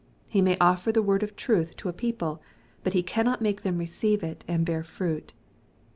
[0.25, 2.41] He may offer the word of truth to a people,
[2.83, 5.35] but he cannot make them receive it and bear fruit.